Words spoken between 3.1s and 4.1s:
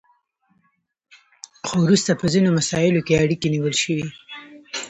اړیکې نیول شوي